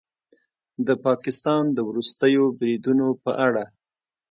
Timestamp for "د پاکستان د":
0.87-1.77